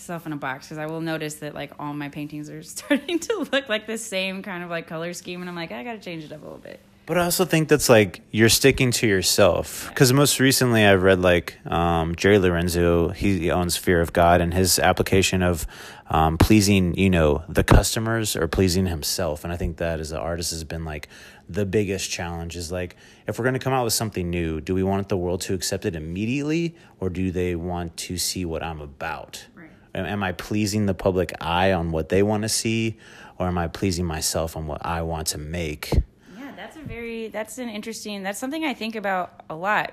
self 0.00 0.26
in 0.26 0.32
a 0.32 0.36
box 0.36 0.66
because 0.66 0.78
I 0.78 0.86
will 0.86 1.00
notice 1.00 1.36
that 1.36 1.54
like 1.54 1.72
all 1.78 1.92
my 1.92 2.08
paintings 2.08 2.50
are 2.50 2.62
starting 2.62 3.18
to 3.18 3.48
look 3.52 3.68
like 3.68 3.86
the 3.86 3.98
same 3.98 4.42
kind 4.42 4.64
of 4.64 4.70
like 4.70 4.86
color 4.86 5.12
scheme, 5.12 5.40
and 5.40 5.48
I'm 5.48 5.56
like, 5.56 5.72
I 5.72 5.82
gotta 5.84 5.98
change 5.98 6.24
it 6.24 6.32
up 6.32 6.40
a 6.40 6.44
little 6.44 6.58
bit. 6.58 6.80
But 7.10 7.18
I 7.18 7.24
also 7.24 7.44
think 7.44 7.68
that's 7.68 7.88
like 7.88 8.20
you're 8.30 8.48
sticking 8.48 8.92
to 8.92 9.06
yourself. 9.08 9.88
Because 9.88 10.12
most 10.12 10.38
recently 10.38 10.84
I've 10.84 11.02
read 11.02 11.20
like 11.20 11.56
um, 11.66 12.14
Jerry 12.14 12.38
Lorenzo, 12.38 13.08
he 13.08 13.50
owns 13.50 13.76
Fear 13.76 14.00
of 14.00 14.12
God, 14.12 14.40
and 14.40 14.54
his 14.54 14.78
application 14.78 15.42
of 15.42 15.66
um, 16.08 16.38
pleasing, 16.38 16.94
you 16.96 17.10
know, 17.10 17.42
the 17.48 17.64
customers 17.64 18.36
or 18.36 18.46
pleasing 18.46 18.86
himself. 18.86 19.42
And 19.42 19.52
I 19.52 19.56
think 19.56 19.78
that 19.78 19.98
as 19.98 20.12
an 20.12 20.18
artist 20.18 20.52
has 20.52 20.62
been 20.62 20.84
like 20.84 21.08
the 21.48 21.66
biggest 21.66 22.12
challenge 22.12 22.54
is 22.56 22.70
like, 22.70 22.94
if 23.26 23.38
we're 23.38 23.44
going 23.44 23.54
to 23.54 23.60
come 23.60 23.72
out 23.72 23.82
with 23.82 23.92
something 23.92 24.30
new, 24.30 24.60
do 24.60 24.72
we 24.72 24.84
want 24.84 25.08
the 25.08 25.16
world 25.16 25.40
to 25.42 25.54
accept 25.54 25.84
it 25.84 25.96
immediately 25.96 26.76
or 27.00 27.10
do 27.10 27.32
they 27.32 27.56
want 27.56 27.96
to 27.96 28.18
see 28.18 28.44
what 28.44 28.62
I'm 28.62 28.80
about? 28.80 29.46
Am- 29.94 30.22
I 30.22 30.32
pleasing 30.32 30.86
the 30.86 30.94
public 30.94 31.32
eye 31.40 31.72
on 31.72 31.90
what 31.90 32.08
they 32.08 32.22
want 32.22 32.42
to 32.42 32.48
see 32.48 32.98
or 33.40 33.46
am 33.46 33.56
I 33.56 33.68
pleasing 33.68 34.04
myself 34.04 34.56
on 34.56 34.66
what 34.66 34.84
I 34.84 35.02
want 35.02 35.28
to 35.28 35.38
make? 35.38 35.92
Yeah, 36.38 36.52
that's 36.54 36.76
a 36.76 36.82
very 36.82 37.28
that's 37.28 37.56
an 37.58 37.70
interesting 37.70 38.22
that's 38.22 38.38
something 38.38 38.64
I 38.64 38.74
think 38.74 38.94
about 38.94 39.44
a 39.48 39.54
lot. 39.54 39.92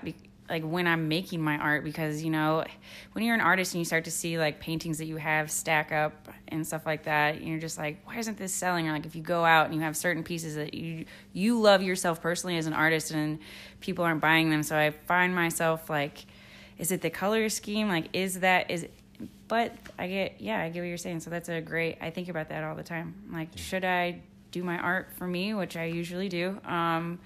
Like 0.49 0.63
when 0.63 0.87
I'm 0.87 1.07
making 1.07 1.41
my 1.41 1.57
art, 1.57 1.83
because 1.83 2.21
you 2.23 2.29
know, 2.29 2.65
when 3.13 3.23
you're 3.23 3.35
an 3.35 3.41
artist 3.41 3.73
and 3.73 3.79
you 3.79 3.85
start 3.85 4.03
to 4.05 4.11
see 4.11 4.37
like 4.37 4.59
paintings 4.59 4.97
that 4.97 5.05
you 5.05 5.15
have 5.17 5.49
stack 5.49 5.93
up 5.93 6.27
and 6.49 6.67
stuff 6.67 6.85
like 6.85 7.03
that, 7.03 7.41
you're 7.41 7.59
just 7.59 7.77
like, 7.77 8.05
why 8.05 8.17
isn't 8.17 8.37
this 8.37 8.53
selling? 8.53 8.87
Or 8.87 8.91
like 8.91 9.05
if 9.05 9.15
you 9.15 9.21
go 9.21 9.45
out 9.45 9.65
and 9.65 9.75
you 9.75 9.81
have 9.81 9.95
certain 9.95 10.23
pieces 10.23 10.55
that 10.55 10.73
you 10.73 11.05
you 11.31 11.59
love 11.59 11.81
yourself 11.81 12.21
personally 12.21 12.57
as 12.57 12.65
an 12.65 12.73
artist 12.73 13.11
and 13.11 13.39
people 13.79 14.03
aren't 14.03 14.21
buying 14.21 14.49
them, 14.49 14.61
so 14.61 14.77
I 14.77 14.91
find 14.91 15.33
myself 15.33 15.89
like, 15.89 16.25
is 16.77 16.91
it 16.91 17.01
the 17.01 17.09
color 17.09 17.47
scheme? 17.47 17.87
Like, 17.87 18.09
is 18.11 18.41
that 18.41 18.69
is 18.69 18.87
but 19.47 19.73
I 19.97 20.07
get 20.07 20.41
yeah, 20.41 20.61
I 20.61 20.69
get 20.69 20.81
what 20.81 20.87
you're 20.87 20.97
saying. 20.97 21.21
So 21.21 21.29
that's 21.29 21.49
a 21.49 21.61
great. 21.61 21.97
I 22.01 22.09
think 22.09 22.29
about 22.29 22.49
that 22.49 22.63
all 22.63 22.75
the 22.75 22.83
time. 22.83 23.15
Like, 23.31 23.49
should 23.55 23.85
I 23.85 24.21
do 24.51 24.63
my 24.63 24.77
art 24.77 25.09
for 25.17 25.27
me, 25.27 25.53
which 25.53 25.75
I 25.77 25.85
usually 25.85 26.29
do? 26.29 26.59
Um, 26.65 27.19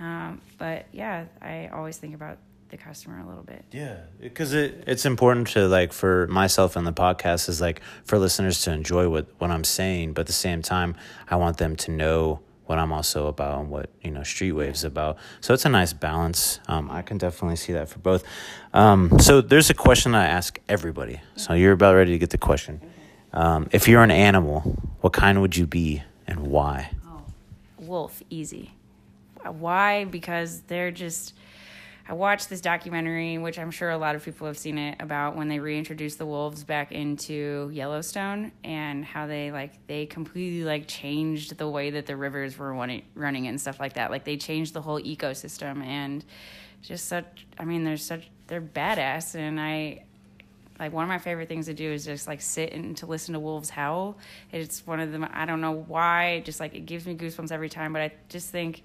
um, 0.00 0.40
but 0.58 0.86
yeah, 0.92 1.26
I 1.42 1.68
always 1.68 1.96
think 1.96 2.14
about 2.14 2.38
the 2.70 2.76
customer 2.76 3.20
a 3.20 3.26
little 3.26 3.42
bit. 3.42 3.64
Yeah, 3.72 3.96
because 4.20 4.52
it, 4.52 4.84
it's 4.86 5.06
important 5.06 5.48
to 5.48 5.66
like 5.68 5.92
for 5.92 6.26
myself 6.28 6.76
and 6.76 6.86
the 6.86 6.92
podcast 6.92 7.48
is 7.48 7.60
like 7.60 7.80
for 8.04 8.18
listeners 8.18 8.62
to 8.62 8.72
enjoy 8.72 9.08
what 9.08 9.26
what 9.38 9.50
I'm 9.50 9.64
saying, 9.64 10.12
but 10.12 10.22
at 10.22 10.26
the 10.26 10.32
same 10.32 10.62
time, 10.62 10.94
I 11.28 11.36
want 11.36 11.58
them 11.58 11.76
to 11.76 11.90
know 11.90 12.40
what 12.68 12.78
I'm 12.78 12.92
also 12.92 13.28
about 13.28 13.60
and 13.60 13.70
what 13.70 13.88
you 14.02 14.10
know 14.10 14.20
Streetwave's 14.20 14.84
about. 14.84 15.16
So 15.40 15.54
it's 15.54 15.64
a 15.64 15.70
nice 15.70 15.94
balance. 15.94 16.60
Um, 16.68 16.90
I 16.90 17.00
can 17.00 17.16
definitely 17.16 17.56
see 17.56 17.72
that 17.72 17.88
for 17.88 17.98
both. 17.98 18.22
Um, 18.74 19.18
so 19.18 19.40
there's 19.40 19.70
a 19.70 19.74
question 19.74 20.14
I 20.14 20.26
ask 20.26 20.58
everybody. 20.68 21.20
So 21.36 21.54
you're 21.54 21.72
about 21.72 21.96
ready 21.96 22.12
to 22.12 22.18
get 22.18 22.30
the 22.30 22.38
question. 22.38 22.82
Um, 23.32 23.68
if 23.72 23.88
you're 23.88 24.02
an 24.02 24.10
animal, 24.10 24.60
what 25.00 25.14
kind 25.14 25.40
would 25.40 25.56
you 25.56 25.66
be 25.66 26.02
and 26.26 26.48
why? 26.48 26.90
Oh, 27.06 27.22
wolf, 27.78 28.22
easy. 28.28 28.74
Why? 29.44 30.04
Because 30.04 30.60
they're 30.62 30.90
just. 30.90 31.34
I 32.08 32.14
watched 32.14 32.48
this 32.48 32.62
documentary, 32.62 33.36
which 33.36 33.58
I'm 33.58 33.70
sure 33.70 33.90
a 33.90 33.98
lot 33.98 34.14
of 34.14 34.24
people 34.24 34.46
have 34.46 34.56
seen 34.56 34.78
it, 34.78 34.96
about 35.00 35.36
when 35.36 35.48
they 35.48 35.58
reintroduced 35.58 36.16
the 36.16 36.24
wolves 36.24 36.64
back 36.64 36.90
into 36.90 37.70
Yellowstone 37.70 38.52
and 38.64 39.04
how 39.04 39.26
they 39.26 39.52
like 39.52 39.86
they 39.86 40.06
completely 40.06 40.64
like 40.64 40.88
changed 40.88 41.58
the 41.58 41.68
way 41.68 41.90
that 41.90 42.06
the 42.06 42.16
rivers 42.16 42.56
were 42.56 42.72
running, 42.72 43.46
and 43.46 43.60
stuff 43.60 43.78
like 43.78 43.92
that. 43.94 44.10
Like 44.10 44.24
they 44.24 44.38
changed 44.38 44.72
the 44.72 44.80
whole 44.80 45.00
ecosystem 45.00 45.84
and 45.84 46.24
just 46.80 47.06
such. 47.06 47.46
I 47.58 47.64
mean, 47.66 47.84
they're 47.84 47.98
such 47.98 48.30
they're 48.46 48.62
badass, 48.62 49.34
and 49.34 49.60
I 49.60 50.04
like 50.78 50.92
one 50.92 51.04
of 51.04 51.08
my 51.08 51.18
favorite 51.18 51.48
things 51.48 51.66
to 51.66 51.74
do 51.74 51.92
is 51.92 52.06
just 52.06 52.26
like 52.26 52.40
sit 52.40 52.72
and 52.72 52.96
to 52.98 53.06
listen 53.06 53.34
to 53.34 53.40
wolves 53.40 53.68
howl. 53.68 54.16
It's 54.50 54.86
one 54.86 55.00
of 55.00 55.12
them. 55.12 55.28
I 55.30 55.44
don't 55.44 55.60
know 55.60 55.72
why, 55.72 56.40
just 56.40 56.58
like 56.58 56.74
it 56.74 56.86
gives 56.86 57.04
me 57.06 57.14
goosebumps 57.16 57.52
every 57.52 57.68
time. 57.68 57.92
But 57.92 58.00
I 58.00 58.12
just 58.28 58.50
think, 58.50 58.82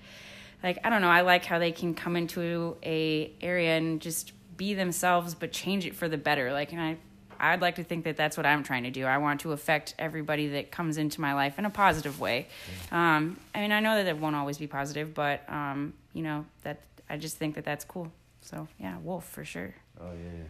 like 0.64 0.80
I 0.84 0.90
don't 0.90 1.02
know, 1.02 1.10
I 1.10 1.22
like 1.22 1.46
how 1.46 1.60
they 1.60 1.72
can 1.72 1.94
come 1.94 2.16
into 2.16 2.78
a 2.84 3.32
area 3.42 3.78
and 3.78 4.02
just 4.02 4.32
be 4.58 4.74
themselves, 4.74 5.36
but 5.36 5.52
change 5.52 5.86
it 5.86 5.96
for 5.96 6.08
the 6.08 6.18
better. 6.18 6.52
Like, 6.52 6.72
and 6.72 6.82
I. 6.82 6.98
I'd 7.40 7.62
like 7.62 7.76
to 7.76 7.84
think 7.84 8.06
that 8.06 8.16
that's 8.16 8.38
what 8.38 8.46
I'm 8.46 8.64
trying 8.64 8.84
to 8.84 8.92
do. 8.92 9.06
I 9.06 9.18
want 9.18 9.42
to 9.42 9.52
affect 9.52 9.96
everybody 10.00 10.50
that 10.50 10.72
comes 10.72 10.98
into 10.98 11.20
my 11.20 11.34
life 11.34 11.60
in 11.60 11.66
a 11.66 11.70
positive 11.70 12.22
way. 12.22 12.48
Um, 12.90 13.38
I 13.54 13.60
mean, 13.60 13.74
I 13.74 13.82
know 13.82 13.96
that 13.96 14.08
it 14.08 14.18
won't 14.18 14.38
always 14.38 14.58
be 14.58 14.68
positive, 14.68 15.14
but 15.14 15.44
um, 15.50 15.94
you 16.14 16.24
know 16.24 16.46
that 16.62 16.80
I 17.10 17.18
just 17.18 17.36
think 17.36 17.56
that 17.56 17.66
that's 17.66 17.84
cool. 17.84 18.10
So 18.42 18.70
yeah, 18.80 18.98
wolf 19.00 19.28
for 19.28 19.44
sure. 19.44 19.76
Oh 20.00 20.12
yeah. 20.14 20.46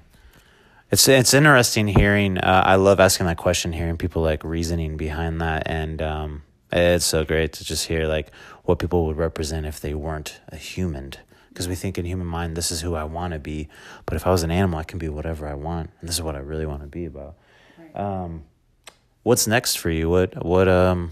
It's 0.92 1.08
it's 1.08 1.34
interesting 1.34 1.88
hearing. 1.88 2.38
Uh, 2.38 2.62
I 2.64 2.76
love 2.76 3.00
asking 3.00 3.26
that 3.26 3.38
question, 3.38 3.74
hearing 3.74 3.98
people 3.98 4.22
like 4.22 4.44
reasoning 4.44 4.96
behind 4.96 5.42
that, 5.42 5.64
and 5.66 6.00
um, 6.00 6.44
it's 6.78 7.06
so 7.06 7.24
great 7.24 7.54
to 7.54 7.64
just 7.64 7.88
hear 7.88 8.08
like 8.08 8.32
what 8.64 8.80
people 8.80 9.06
would 9.06 9.18
represent 9.18 9.66
if 9.66 9.80
they 9.80 9.94
weren't 9.94 10.40
a 10.50 10.58
human. 10.58 11.14
Because 11.50 11.68
we 11.68 11.76
think 11.76 12.00
in 12.00 12.06
human 12.06 12.26
mind, 12.26 12.58
this 12.58 12.72
is 12.72 12.82
who 12.82 12.96
I 12.96 13.04
want 13.04 13.34
to 13.34 13.40
be, 13.40 13.68
but 14.08 14.16
if 14.16 14.26
I 14.26 14.32
was 14.32 14.42
an 14.42 14.50
animal, 14.50 14.80
I 14.80 14.84
can 14.84 14.98
be 14.98 15.08
whatever 15.08 15.48
I 15.48 15.54
want, 15.54 15.92
and 16.00 16.10
this 16.10 16.16
is 16.16 16.22
what 16.22 16.36
I 16.36 16.40
really 16.40 16.66
want 16.66 16.82
to 16.82 16.88
be 16.88 17.06
about. 17.06 17.36
Um, 17.94 18.46
what's 19.22 19.46
next 19.46 19.76
for 19.76 19.90
you? 19.90 20.10
What 20.10 20.44
what 20.44 20.68
um 20.68 21.12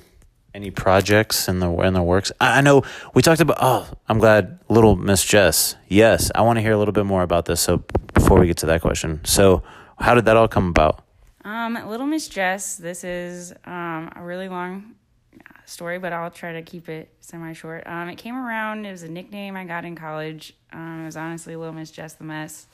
any 0.53 0.71
projects 0.71 1.47
in 1.47 1.59
the 1.59 1.71
in 1.81 1.93
the 1.93 2.03
works? 2.03 2.31
I, 2.41 2.57
I 2.57 2.61
know 2.61 2.83
we 3.13 3.21
talked 3.21 3.41
about. 3.41 3.57
Oh, 3.61 3.87
I'm 4.09 4.19
glad, 4.19 4.59
Little 4.67 4.95
Miss 4.95 5.23
Jess. 5.23 5.75
Yes, 5.87 6.31
I 6.35 6.41
want 6.41 6.57
to 6.57 6.61
hear 6.61 6.73
a 6.73 6.77
little 6.77 6.91
bit 6.91 7.05
more 7.05 7.23
about 7.23 7.45
this. 7.45 7.61
So 7.61 7.83
before 8.13 8.39
we 8.39 8.47
get 8.47 8.57
to 8.57 8.65
that 8.67 8.81
question, 8.81 9.21
so 9.23 9.63
how 9.99 10.15
did 10.15 10.25
that 10.25 10.37
all 10.37 10.47
come 10.47 10.69
about? 10.69 11.03
Um, 11.45 11.77
Little 11.87 12.07
Miss 12.07 12.27
Jess. 12.27 12.77
This 12.77 13.03
is 13.03 13.53
um 13.65 14.11
a 14.15 14.23
really 14.23 14.49
long 14.49 14.95
story, 15.71 15.97
but 15.97 16.13
I'll 16.13 16.31
try 16.31 16.53
to 16.53 16.61
keep 16.61 16.89
it 16.89 17.09
semi 17.19 17.53
short. 17.53 17.87
Um, 17.87 18.09
it 18.09 18.17
came 18.17 18.35
around. 18.35 18.85
It 18.85 18.91
was 18.91 19.03
a 19.03 19.09
nickname 19.09 19.55
I 19.55 19.63
got 19.63 19.85
in 19.85 19.95
college. 19.95 20.53
Um, 20.71 21.01
it 21.01 21.05
was 21.05 21.17
honestly 21.17 21.55
Little 21.55 21.73
Miss 21.73 21.91
Jess 21.91 22.13
the 22.13 22.23
Mess 22.23 22.67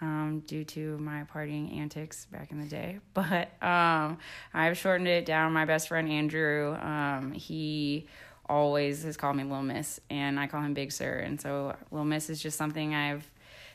um, 0.00 0.42
due 0.46 0.64
to 0.64 0.98
my 0.98 1.24
partying 1.32 1.76
antics 1.78 2.26
back 2.26 2.50
in 2.50 2.60
the 2.60 2.66
day. 2.66 2.98
But 3.14 3.50
um, 3.62 4.18
I've 4.52 4.76
shortened 4.76 5.08
it 5.08 5.26
down. 5.26 5.52
My 5.52 5.64
best 5.64 5.88
friend 5.88 6.08
Andrew, 6.08 6.76
um, 6.80 7.32
he 7.32 8.06
always 8.48 9.02
has 9.02 9.16
called 9.16 9.36
me 9.36 9.42
Little 9.42 9.62
Miss, 9.62 10.00
and 10.10 10.38
I 10.38 10.46
call 10.46 10.62
him 10.62 10.74
Big 10.74 10.92
Sir. 10.92 11.18
And 11.18 11.40
so 11.40 11.74
Little 11.90 12.04
Miss 12.04 12.30
is 12.30 12.40
just 12.40 12.58
something 12.58 12.94
I've 12.94 13.28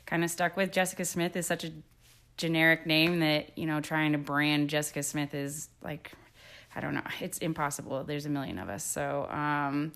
kind 0.06 0.24
of 0.24 0.30
stuck 0.30 0.56
with. 0.56 0.72
Jessica 0.72 1.06
Smith 1.06 1.36
is 1.36 1.48
such 1.48 1.64
a 1.64 1.72
generic 2.38 2.86
name 2.86 3.20
that 3.20 3.56
you 3.58 3.66
know 3.66 3.82
trying 3.82 4.14
to 4.14 4.18
brand 4.18 4.70
Jessica 4.70 5.04
Smith 5.04 5.34
is 5.34 5.70
like 5.84 6.12
I 6.76 6.80
don't 6.80 6.94
know. 6.94 7.04
It's 7.20 7.38
impossible. 7.40 8.04
There's 8.04 8.26
a 8.26 8.30
million 8.30 8.60
of 8.60 8.70
us. 8.70 8.84
So, 8.84 9.28
um, 9.30 9.92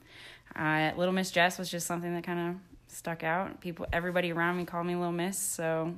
I, 0.55 0.93
Little 0.95 1.13
Miss 1.13 1.31
Jess 1.31 1.57
was 1.57 1.69
just 1.69 1.87
something 1.87 2.13
that 2.13 2.23
kind 2.23 2.49
of 2.49 2.55
stuck 2.87 3.23
out. 3.23 3.59
People, 3.61 3.87
everybody 3.91 4.31
around 4.31 4.57
me 4.57 4.65
called 4.65 4.85
me 4.87 4.95
Little 4.95 5.11
Miss. 5.11 5.37
So 5.37 5.93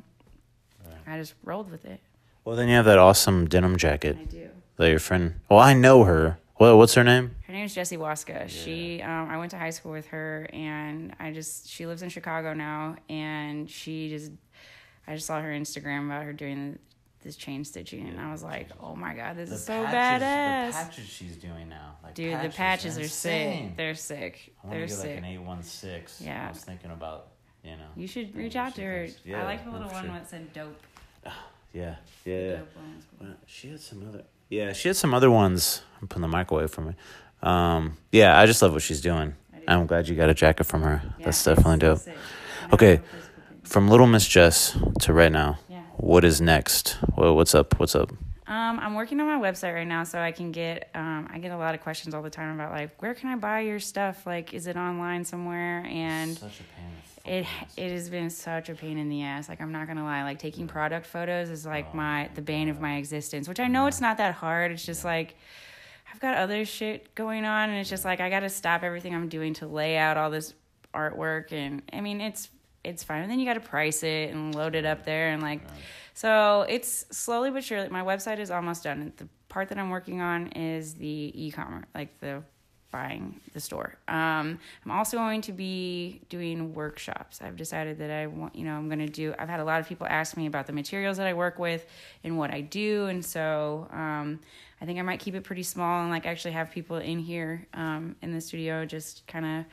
I 1.05 1.17
just 1.17 1.33
rolled 1.43 1.71
with 1.71 1.85
it. 1.85 1.99
Well, 2.43 2.55
then 2.55 2.69
you 2.69 2.75
have 2.75 2.85
that 2.85 2.97
awesome 2.97 3.47
denim 3.47 3.77
jacket 3.77 4.17
I 4.19 4.23
do. 4.25 4.49
that 4.77 4.89
your 4.89 4.99
friend. 4.99 5.39
Well, 5.49 5.59
I 5.59 5.73
know 5.73 6.05
her. 6.05 6.39
Well, 6.59 6.77
what's 6.77 6.95
her 6.95 7.03
name? 7.03 7.35
Her 7.45 7.53
name 7.53 7.65
is 7.65 7.75
Jessie 7.75 7.97
Waska. 7.97 8.49
She, 8.49 9.01
um, 9.01 9.29
I 9.29 9.37
went 9.37 9.51
to 9.51 9.57
high 9.57 9.69
school 9.69 9.91
with 9.91 10.07
her, 10.07 10.49
and 10.51 11.13
I 11.19 11.31
just 11.31 11.69
she 11.69 11.85
lives 11.85 12.01
in 12.01 12.09
Chicago 12.09 12.53
now, 12.53 12.95
and 13.09 13.69
she 13.69 14.09
just, 14.09 14.31
I 15.07 15.13
just 15.13 15.27
saw 15.27 15.39
her 15.39 15.49
Instagram 15.49 16.07
about 16.07 16.23
her 16.23 16.33
doing 16.33 16.79
this 17.27 17.35
chain 17.35 17.63
stitching, 17.65 18.07
and 18.07 18.19
I 18.19 18.31
was 18.31 18.41
like, 18.41 18.69
oh 18.81 18.95
my 18.95 19.13
god, 19.13 19.35
this 19.35 19.51
is 19.51 19.63
so 19.63 19.73
badass. 19.85 20.67
The 20.69 20.73
patches 20.73 21.05
she's 21.07 21.35
doing 21.35 21.67
now, 21.69 21.97
like 22.01 22.15
Dude, 22.15 22.41
the 22.41 22.49
patches 22.49 22.97
are 22.97 23.07
sick. 23.07 23.75
They're 23.75 23.93
sick. 23.95 24.53
I 24.63 24.67
want 24.67 24.77
They're 24.77 24.87
to 24.87 24.93
get 24.93 24.97
sick. 24.97 25.09
like 25.09 25.17
an 25.17 25.25
eight 25.25 25.37
one 25.41 25.61
six. 25.61 26.21
Yeah. 26.21 26.47
I 26.47 26.51
was 26.51 26.63
thinking 26.63 26.91
about, 26.91 27.27
you 27.63 27.71
know. 27.71 27.89
You 27.95 28.07
should 28.07 28.33
reach 28.35 28.55
out 28.55 28.75
to 28.75 28.81
her. 28.81 29.07
Yeah, 29.25 29.41
I 29.41 29.45
like 29.45 29.65
the 29.65 29.71
little 29.71 29.89
one 29.89 30.05
sure. 30.05 30.13
that 30.13 30.29
said 30.29 30.51
dope. 30.53 30.81
Yeah, 31.73 31.95
yeah, 32.25 32.33
yeah. 32.39 32.55
Dope 32.57 32.75
one 32.77 32.95
was. 32.95 33.05
Well, 33.19 33.35
she 33.45 33.69
had 33.69 33.79
some 33.81 34.07
other. 34.07 34.23
Yeah, 34.49 34.71
she 34.73 34.87
had 34.87 34.95
some 34.95 35.13
other 35.13 35.29
ones. 35.29 35.81
I'm 36.01 36.07
putting 36.07 36.21
the 36.21 36.35
mic 36.37 36.49
away 36.49 36.65
from 36.67 36.87
me. 36.87 36.93
Um, 37.43 37.97
yeah, 38.11 38.39
I 38.39 38.45
just 38.45 38.61
love 38.61 38.71
what 38.71 38.81
she's 38.81 39.01
doing. 39.01 39.35
Do. 39.53 39.59
I'm 39.67 39.85
glad 39.85 40.07
you 40.07 40.15
got 40.15 40.29
a 40.29 40.33
jacket 40.33 40.63
from 40.63 40.81
her. 40.81 41.01
Yeah, 41.19 41.25
That's 41.25 41.43
definitely 41.43 41.79
dope. 41.79 41.99
Okay. 42.73 42.89
have 42.95 42.99
a 42.99 43.03
physical 43.03 43.31
thing. 43.49 43.61
From 43.63 43.89
Little 43.89 44.07
Miss 44.07 44.25
Jess 44.25 44.77
to 45.01 45.13
right 45.13 45.31
now. 45.31 45.59
What 45.97 46.23
is 46.23 46.39
next? 46.41 46.97
Well, 47.15 47.35
what's 47.35 47.53
up? 47.55 47.79
What's 47.79 47.95
up? 47.95 48.11
Um, 48.47 48.79
I'm 48.79 48.93
working 48.93 49.19
on 49.19 49.27
my 49.27 49.51
website 49.51 49.73
right 49.73 49.87
now, 49.87 50.03
so 50.05 50.19
I 50.19 50.31
can 50.31 50.51
get. 50.51 50.89
Um, 50.95 51.27
I 51.31 51.37
get 51.39 51.51
a 51.51 51.57
lot 51.57 51.75
of 51.75 51.81
questions 51.81 52.13
all 52.15 52.21
the 52.21 52.29
time 52.29 52.57
about 52.57 52.71
like, 52.71 53.01
where 53.01 53.13
can 53.13 53.29
I 53.29 53.35
buy 53.35 53.61
your 53.61 53.79
stuff? 53.79 54.25
Like, 54.25 54.53
is 54.53 54.67
it 54.67 54.77
online 54.77 55.25
somewhere? 55.25 55.85
And 55.85 56.37
Such 56.37 56.61
a 56.61 56.63
pain. 56.63 57.39
it 57.41 57.45
it 57.75 57.91
has 57.91 58.09
been 58.09 58.29
such 58.29 58.69
a 58.69 58.75
pain 58.75 58.97
in 58.97 59.09
the 59.09 59.23
ass. 59.23 59.49
Like, 59.49 59.59
I'm 59.59 59.73
not 59.73 59.87
gonna 59.87 60.03
lie. 60.05 60.23
Like, 60.23 60.39
taking 60.39 60.67
product 60.67 61.07
photos 61.07 61.49
is 61.49 61.65
like 61.65 61.87
Oh 61.93 61.97
my 61.97 62.29
the 62.35 62.41
bane 62.41 62.69
of 62.69 62.79
my 62.79 62.95
existence. 62.97 63.49
Which 63.49 63.59
I 63.59 63.67
know 63.67 63.87
it's 63.87 63.99
not 64.01 64.17
that 64.17 64.35
hard. 64.35 64.71
It's 64.71 64.85
just 64.85 65.03
like. 65.03 65.35
I've 66.13 66.21
got 66.21 66.37
other 66.37 66.63
shit 66.63 67.13
going 67.15 67.43
on, 67.43 67.69
and 67.69 67.77
it's 67.79 67.89
just 67.89 68.05
like 68.05 68.21
I 68.21 68.29
got 68.29 68.39
to 68.39 68.49
stop 68.49 68.81
everything 68.81 69.13
I'm 69.13 69.27
doing 69.27 69.53
to 69.55 69.67
lay 69.67 69.97
out 69.97 70.15
all 70.15 70.31
this 70.31 70.53
artwork, 70.93 71.51
and 71.51 71.81
I 71.91 71.99
mean 71.99 72.21
it's 72.21 72.49
it's 72.87 73.03
fine. 73.03 73.21
And 73.21 73.31
then 73.31 73.39
you 73.39 73.45
got 73.45 73.55
to 73.55 73.59
price 73.59 74.03
it 74.03 74.31
and 74.31 74.55
load 74.55 74.75
it 74.75 74.85
up 74.85 75.05
there, 75.05 75.29
and 75.29 75.41
like 75.41 75.61
so 76.13 76.65
it's 76.67 77.05
slowly 77.11 77.51
but 77.51 77.63
surely. 77.63 77.89
My 77.89 78.03
website 78.03 78.39
is 78.39 78.49
almost 78.49 78.83
done. 78.83 79.13
The 79.17 79.27
part 79.49 79.69
that 79.69 79.77
I'm 79.77 79.89
working 79.89 80.21
on 80.21 80.47
is 80.47 80.95
the 80.95 81.31
e-commerce, 81.35 81.85
like 81.93 82.19
the 82.19 82.43
buying 82.89 83.39
the 83.53 83.59
store. 83.59 83.95
Um, 84.07 84.59
I'm 84.85 84.91
also 84.91 85.17
going 85.17 85.41
to 85.41 85.51
be 85.51 86.21
doing 86.29 86.73
workshops. 86.73 87.41
I've 87.41 87.57
decided 87.57 87.99
that 87.99 88.09
I 88.09 88.27
want, 88.27 88.55
you 88.55 88.63
know, 88.63 88.75
I'm 88.75 88.87
going 88.87 88.99
to 88.99 89.07
do. 89.07 89.35
I've 89.37 89.49
had 89.49 89.59
a 89.59 89.63
lot 89.63 89.81
of 89.81 89.87
people 89.87 90.07
ask 90.09 90.37
me 90.37 90.47
about 90.47 90.67
the 90.67 90.73
materials 90.73 91.17
that 91.17 91.27
I 91.27 91.33
work 91.33 91.59
with 91.59 91.85
and 92.23 92.37
what 92.37 92.51
I 92.51 92.61
do, 92.61 93.07
and 93.07 93.23
so 93.23 93.87
um, 93.91 94.39
I 94.81 94.85
think 94.85 94.99
I 94.99 95.01
might 95.01 95.19
keep 95.19 95.35
it 95.35 95.43
pretty 95.43 95.63
small 95.63 96.01
and 96.01 96.09
like 96.09 96.25
actually 96.25 96.53
have 96.53 96.71
people 96.71 96.97
in 96.97 97.19
here 97.19 97.67
um, 97.73 98.15
in 98.21 98.31
the 98.31 98.41
studio 98.41 98.85
just 98.85 99.27
kind 99.27 99.45
of 99.45 99.65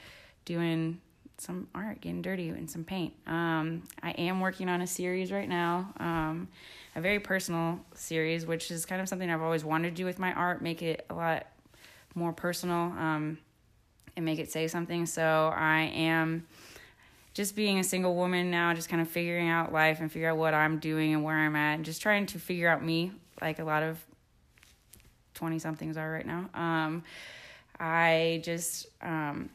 doing 0.45 1.01
some 1.45 1.69
art, 1.75 2.01
getting 2.01 2.23
dirty 2.23 2.49
and 2.49 2.69
some 2.71 2.85
paint. 2.85 3.13
Um, 3.27 3.83
I 4.03 4.11
am 4.13 4.41
working 4.41 4.69
on 4.69 4.81
a 4.81 4.87
series 4.87 5.31
right 5.31 5.49
now, 5.49 5.93
um, 5.99 6.49
a 6.97 7.01
very 7.01 7.21
personal 7.21 7.79
series, 7.95 8.47
which 8.47 8.71
is 8.71 8.87
kind 8.87 9.01
of 9.03 9.09
something 9.09 9.31
I've 9.31 9.43
always 9.43 9.65
wanted 9.65 9.91
to 9.91 9.95
do 9.95 10.05
with 10.05 10.19
my 10.19 10.33
art, 10.33 10.63
make 10.63 10.83
it 10.83 11.05
a 11.11 11.15
lot 11.15 11.47
more 12.15 12.33
personal 12.33 12.77
um, 12.99 13.39
and 14.17 14.25
make 14.25 14.39
it 14.39 14.51
say 14.51 14.67
something. 14.69 15.07
So 15.07 15.53
I 15.55 15.93
am 15.95 16.47
just 17.35 17.55
being 17.55 17.79
a 17.79 17.85
single 17.85 18.15
woman 18.15 18.51
now, 18.51 18.73
just 18.73 18.89
kind 18.89 19.03
of 19.03 19.09
figuring 19.09 19.49
out 19.49 19.73
life 19.73 20.01
and 20.01 20.11
figure 20.11 20.31
out 20.31 20.39
what 20.39 20.55
I'm 20.55 20.79
doing 20.79 21.13
and 21.13 21.23
where 21.23 21.37
I'm 21.37 21.57
at, 21.57 21.75
and 21.75 21.85
just 21.85 22.01
trying 22.01 22.27
to 22.27 22.39
figure 22.39 22.69
out 22.69 22.83
me, 22.83 23.13
like 23.43 23.59
a 23.59 23.65
lot 23.65 23.83
of 23.83 23.99
20 25.35 25.59
somethings 25.59 25.97
are 25.97 26.11
right 26.11 26.27
now. 26.27 26.49
Um, 26.55 27.03
I 27.79 28.41
just, 28.45 28.87
um, 29.03 29.51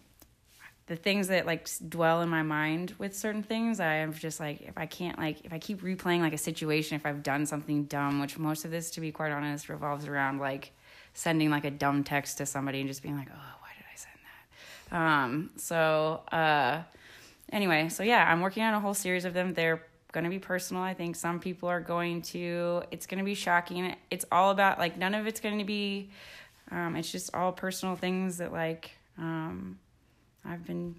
the 0.90 0.96
things 0.96 1.28
that 1.28 1.46
like 1.46 1.70
dwell 1.88 2.22
in 2.22 2.30
my 2.30 2.42
mind 2.42 2.96
with 2.98 3.16
certain 3.16 3.44
things, 3.44 3.80
I 3.80 3.94
am 3.94 4.12
just 4.12 4.40
like, 4.40 4.62
if 4.62 4.76
I 4.76 4.88
can't, 4.88 5.18
like, 5.20 5.46
if 5.46 5.54
I 5.54 5.60
keep 5.60 5.82
replaying 5.82 6.20
like 6.20 6.34
a 6.34 6.38
situation, 6.38 6.96
if 6.96 7.06
I've 7.06 7.22
done 7.22 7.46
something 7.46 7.84
dumb, 7.86 8.20
which 8.20 8.40
most 8.40 8.66
of 8.66 8.72
this, 8.72 8.90
to 8.92 9.00
be 9.00 9.12
quite 9.12 9.32
honest, 9.32 9.70
revolves 9.70 10.08
around 10.08 10.40
like 10.40 10.72
sending 11.14 11.52
like 11.52 11.64
a 11.64 11.70
dumb 11.70 12.04
text 12.04 12.40
to 12.40 12.46
somebody 12.48 12.80
and 12.80 12.90
just 12.90 13.04
being 13.04 13.16
like, 13.16 13.30
oh, 13.32 13.56
why 13.62 13.70
did 13.78 13.86
I 13.86 13.96
send 13.96 14.20
that? 14.90 14.98
Um, 14.98 15.50
so, 15.58 16.24
uh, 16.32 16.82
anyway, 17.54 17.90
so 17.90 18.02
yeah, 18.02 18.28
I'm 18.30 18.42
working 18.42 18.64
on 18.64 18.74
a 18.74 18.80
whole 18.80 18.96
series 18.96 19.26
of 19.26 19.36
them. 19.36 19.54
They're 19.54 19.84
going 20.12 20.24
to 20.24 20.32
be 20.32 20.40
personal. 20.40 20.82
I 20.82 20.96
think 20.96 21.16
some 21.16 21.40
people 21.40 21.70
are 21.70 21.82
going 21.82 22.24
to, 22.24 22.82
it's 22.90 23.06
going 23.06 23.20
to 23.20 23.24
be 23.24 23.36
shocking. 23.36 23.96
It's 24.10 24.26
all 24.32 24.50
about, 24.50 24.80
like, 24.80 24.98
none 24.98 25.14
of 25.14 25.28
it's 25.28 25.40
going 25.40 25.60
to 25.60 25.66
be, 25.66 26.10
um, 26.72 26.96
it's 26.96 27.12
just 27.12 27.36
all 27.36 27.52
personal 27.52 27.96
things 27.96 28.38
that, 28.38 28.52
like, 28.52 28.90
um, 29.20 29.78
I've 30.46 30.66
been 30.66 30.96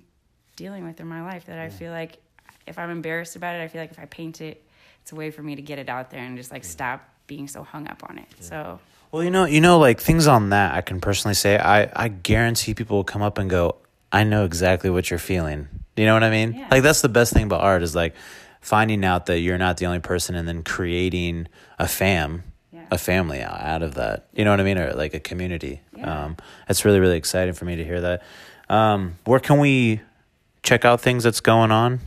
dealing 0.57 0.85
with 0.85 1.01
in 1.01 1.07
my 1.07 1.23
life 1.23 1.47
that 1.47 1.59
I 1.59 1.69
feel 1.71 1.93
like 1.93 2.19
if 2.67 2.79
I'm 2.79 2.91
embarrassed 2.91 3.37
about 3.37 3.57
it, 3.57 3.63
I 3.63 3.69
feel 3.69 3.81
like 3.81 3.91
if 3.91 3.99
I 3.99 4.05
paint 4.07 4.41
it, 4.41 4.63
it's 5.03 5.13
a 5.13 5.15
way 5.15 5.31
for 5.31 5.43
me 5.43 5.57
to 5.57 5.63
get 5.63 5.79
it 5.79 5.89
out 5.89 6.11
there 6.11 6.21
and 6.21 6.37
just 6.37 6.51
like 6.53 6.65
stop 6.65 7.09
being 7.27 7.49
so 7.49 7.63
hung 7.63 7.89
up 7.89 8.03
on 8.09 8.19
it. 8.19 8.27
So, 8.41 8.79
Well, 9.13 9.25
you 9.25 9.31
know, 9.31 9.45
you 9.45 9.61
know, 9.61 9.79
like 9.79 10.01
things 10.01 10.27
on 10.27 10.51
that, 10.51 10.75
I 10.75 10.81
can 10.83 11.01
personally 11.01 11.35
say, 11.35 11.59
I, 11.59 11.91
I 11.95 12.09
guarantee 12.09 12.75
people 12.75 12.99
will 12.99 13.05
come 13.05 13.23
up 13.23 13.39
and 13.39 13.49
go, 13.49 13.77
I 14.13 14.25
know 14.25 14.45
exactly 14.45 14.91
what 14.91 15.09
you're 15.11 15.19
feeling. 15.19 15.69
You 15.97 16.07
know 16.07 16.15
what 16.15 16.25
I 16.25 16.31
mean? 16.31 16.53
Yeah. 16.55 16.69
Like 16.71 16.83
that's 16.83 17.01
the 17.01 17.09
best 17.09 17.33
thing 17.33 17.45
about 17.45 17.61
art 17.63 17.83
is 17.83 17.95
like 17.95 18.15
finding 18.61 19.05
out 19.05 19.27
that 19.27 19.39
you're 19.41 19.59
not 19.59 19.79
the 19.79 19.87
only 19.87 20.01
person 20.01 20.35
and 20.35 20.47
then 20.47 20.63
creating 20.63 21.47
a 21.79 21.87
fam, 21.89 22.43
Yeah. 22.73 22.85
a 22.91 22.99
family 22.99 23.41
out 23.43 23.83
of 23.83 23.95
that. 23.95 24.27
You 24.35 24.45
know 24.45 24.51
what 24.51 24.61
I 24.61 24.65
mean? 24.65 24.79
Or 24.79 24.93
like 24.93 25.15
a 25.15 25.21
community. 25.21 25.81
Yeah. 25.97 26.25
Um, 26.25 26.37
it's 26.69 26.85
really, 26.85 27.01
really 27.01 27.17
exciting 27.17 27.55
for 27.55 27.65
me 27.65 27.77
to 27.77 27.85
hear 27.85 28.01
that. 28.03 28.23
Um, 28.71 29.19
where 29.25 29.41
can 29.41 29.59
we 29.59 30.01
check 30.63 30.87
out 30.87 31.03
things 31.03 31.25
that's 31.25 31.41
going 31.41 31.71
on? 31.71 32.01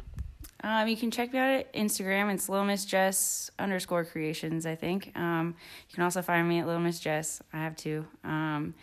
Um, 0.63 0.87
you 0.87 0.97
can 0.97 1.11
check 1.11 1.33
me 1.33 1.39
out 1.39 1.51
at 1.51 1.73
Instagram. 1.73 2.33
It's 2.33 2.49
Little 2.49 2.65
Miss 2.65 2.85
Jess 2.85 3.51
underscore 3.59 4.05
creations, 4.05 4.65
I 4.65 4.75
think. 4.75 5.11
Um, 5.15 5.55
you 5.89 5.93
can 5.93 6.03
also 6.03 6.21
find 6.21 6.47
me 6.47 6.59
at 6.59 6.65
Little 6.65 6.81
Miss 6.81 6.99
Jess. 6.99 7.41
I 7.51 7.57
have 7.57 7.75
two. 7.75 8.07
Um, 8.23 8.73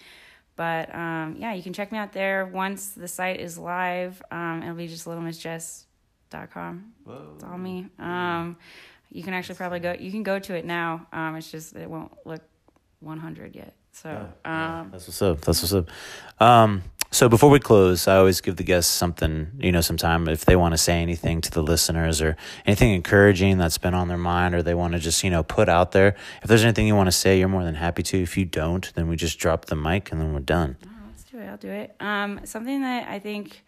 but 0.56 0.94
um, 0.94 1.36
yeah, 1.38 1.54
you 1.54 1.62
can 1.62 1.72
check 1.72 1.90
me 1.90 1.96
out 1.96 2.12
there. 2.12 2.44
Once 2.44 2.90
the 2.90 3.08
site 3.08 3.40
is 3.40 3.56
live, 3.56 4.22
um, 4.30 4.62
it'll 4.62 4.74
be 4.74 4.88
just 4.88 5.06
little 5.06 5.22
miss 5.22 5.38
jess 5.38 5.86
littlemissjess.com. 6.30 6.92
It's 7.34 7.44
all 7.44 7.58
me. 7.58 7.86
Um, 7.98 8.56
you 9.10 9.22
can 9.22 9.34
actually 9.34 9.56
probably 9.56 9.80
go. 9.80 9.94
You 9.98 10.10
can 10.10 10.22
go 10.22 10.38
to 10.38 10.54
it 10.54 10.64
now. 10.64 11.06
Um, 11.12 11.36
it's 11.36 11.50
just 11.50 11.74
it 11.74 11.88
won't 11.88 12.12
look 12.24 12.42
100 13.00 13.56
yet. 13.56 13.74
So 13.92 14.10
um, 14.44 14.90
That's 14.92 15.06
what's 15.08 15.22
up. 15.22 15.40
That's 15.40 15.62
what's 15.62 15.72
up. 15.72 15.88
Um, 16.40 16.82
so 17.12 17.28
before 17.28 17.50
we 17.50 17.58
close, 17.58 18.06
I 18.06 18.16
always 18.16 18.40
give 18.40 18.56
the 18.56 18.62
guests 18.62 18.92
something, 18.92 19.50
you 19.58 19.72
know, 19.72 19.80
sometime 19.80 20.28
if 20.28 20.44
they 20.44 20.54
want 20.54 20.74
to 20.74 20.78
say 20.78 21.02
anything 21.02 21.40
to 21.40 21.50
the 21.50 21.62
listeners 21.62 22.22
or 22.22 22.36
anything 22.64 22.92
encouraging 22.92 23.58
that's 23.58 23.78
been 23.78 23.94
on 23.94 24.06
their 24.06 24.18
mind 24.18 24.54
or 24.54 24.62
they 24.62 24.74
want 24.74 24.92
to 24.92 25.00
just, 25.00 25.24
you 25.24 25.30
know, 25.30 25.42
put 25.42 25.68
out 25.68 25.90
there. 25.90 26.14
If 26.42 26.48
there's 26.48 26.62
anything 26.62 26.86
you 26.86 26.94
want 26.94 27.08
to 27.08 27.12
say, 27.12 27.38
you're 27.38 27.48
more 27.48 27.64
than 27.64 27.74
happy 27.74 28.04
to. 28.04 28.22
If 28.22 28.36
you 28.36 28.44
don't, 28.44 28.92
then 28.94 29.08
we 29.08 29.16
just 29.16 29.40
drop 29.40 29.64
the 29.64 29.74
mic 29.74 30.12
and 30.12 30.20
then 30.20 30.32
we're 30.32 30.40
done. 30.40 30.76
Oh, 30.86 30.88
let's 31.08 31.24
do 31.24 31.38
it. 31.38 31.46
I'll 31.46 31.56
do 31.56 31.70
it. 31.70 31.96
Um, 31.98 32.40
something 32.44 32.82
that 32.82 33.08
I 33.08 33.18
think 33.18 33.64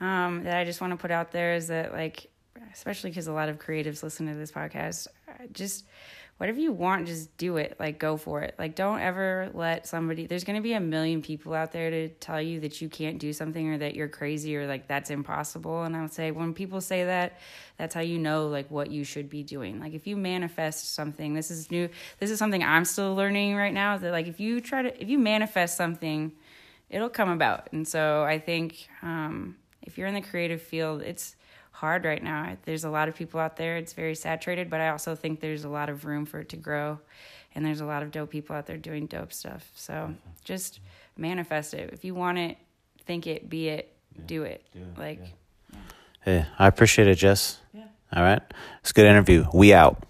um, 0.00 0.44
that 0.44 0.56
I 0.56 0.64
just 0.64 0.80
want 0.80 0.92
to 0.92 0.96
put 0.96 1.10
out 1.10 1.30
there 1.30 1.54
is 1.54 1.68
that, 1.68 1.92
like, 1.92 2.30
especially 2.72 3.10
because 3.10 3.26
a 3.26 3.32
lot 3.32 3.50
of 3.50 3.58
creatives 3.58 4.02
listen 4.02 4.26
to 4.28 4.34
this 4.34 4.50
podcast, 4.50 5.08
just 5.52 5.84
whatever 6.38 6.60
you 6.60 6.72
want, 6.72 7.06
just 7.06 7.36
do 7.36 7.56
it. 7.56 7.76
Like, 7.78 7.98
go 7.98 8.16
for 8.16 8.40
it. 8.42 8.54
Like, 8.58 8.74
don't 8.74 9.00
ever 9.00 9.50
let 9.54 9.86
somebody, 9.86 10.26
there's 10.26 10.44
going 10.44 10.56
to 10.56 10.62
be 10.62 10.72
a 10.72 10.80
million 10.80 11.20
people 11.20 11.52
out 11.52 11.72
there 11.72 11.90
to 11.90 12.08
tell 12.08 12.40
you 12.40 12.60
that 12.60 12.80
you 12.80 12.88
can't 12.88 13.18
do 13.18 13.32
something 13.32 13.68
or 13.68 13.78
that 13.78 13.94
you're 13.94 14.08
crazy 14.08 14.56
or 14.56 14.66
like 14.66 14.86
that's 14.86 15.10
impossible. 15.10 15.82
And 15.82 15.96
I 15.96 16.02
would 16.02 16.12
say, 16.12 16.30
when 16.30 16.54
people 16.54 16.80
say 16.80 17.04
that, 17.04 17.38
that's 17.76 17.94
how 17.94 18.00
you 18.00 18.18
know 18.18 18.48
like 18.48 18.70
what 18.70 18.90
you 18.90 19.04
should 19.04 19.28
be 19.28 19.42
doing. 19.42 19.80
Like, 19.80 19.94
if 19.94 20.06
you 20.06 20.16
manifest 20.16 20.94
something, 20.94 21.34
this 21.34 21.50
is 21.50 21.70
new, 21.70 21.88
this 22.20 22.30
is 22.30 22.38
something 22.38 22.62
I'm 22.62 22.84
still 22.84 23.14
learning 23.14 23.56
right 23.56 23.74
now 23.74 23.98
that 23.98 24.12
like 24.12 24.28
if 24.28 24.38
you 24.38 24.60
try 24.60 24.82
to, 24.82 25.02
if 25.02 25.08
you 25.08 25.18
manifest 25.18 25.76
something, 25.76 26.32
it'll 26.88 27.10
come 27.10 27.30
about. 27.30 27.68
And 27.72 27.86
so 27.86 28.22
I 28.22 28.38
think 28.38 28.88
um, 29.02 29.56
if 29.82 29.98
you're 29.98 30.06
in 30.06 30.14
the 30.14 30.20
creative 30.20 30.62
field, 30.62 31.02
it's, 31.02 31.34
hard 31.78 32.04
right 32.04 32.22
now. 32.22 32.56
There's 32.64 32.82
a 32.82 32.90
lot 32.90 33.08
of 33.08 33.14
people 33.14 33.38
out 33.38 33.56
there. 33.56 33.76
It's 33.76 33.92
very 33.92 34.16
saturated, 34.16 34.68
but 34.68 34.80
I 34.80 34.88
also 34.88 35.14
think 35.14 35.38
there's 35.38 35.62
a 35.62 35.68
lot 35.68 35.88
of 35.88 36.04
room 36.04 36.26
for 36.26 36.40
it 36.40 36.48
to 36.48 36.56
grow. 36.56 36.98
And 37.54 37.64
there's 37.64 37.80
a 37.80 37.84
lot 37.84 38.02
of 38.02 38.10
dope 38.10 38.30
people 38.30 38.56
out 38.56 38.66
there 38.66 38.76
doing 38.76 39.06
dope 39.06 39.32
stuff. 39.32 39.70
So 39.76 39.92
mm-hmm. 39.92 40.12
just 40.42 40.80
manifest 41.16 41.74
it. 41.74 41.90
If 41.92 42.04
you 42.04 42.16
want 42.16 42.38
it, 42.38 42.56
think 43.06 43.28
it, 43.28 43.48
be 43.48 43.68
it, 43.68 43.92
yeah. 44.16 44.22
do 44.26 44.42
it. 44.42 44.64
Do 44.72 44.80
it. 44.80 44.98
Like, 44.98 45.20
yeah. 45.72 45.78
hey, 46.22 46.46
I 46.58 46.66
appreciate 46.66 47.06
it, 47.06 47.14
Jess. 47.14 47.60
Yeah. 47.72 47.84
All 48.12 48.24
right. 48.24 48.42
It's 48.80 48.90
a 48.90 48.94
good 48.94 49.06
interview. 49.06 49.46
We 49.54 49.72
out. 49.72 50.02